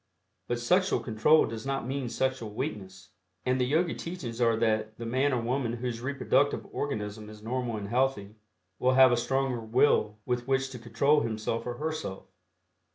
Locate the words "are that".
4.41-4.97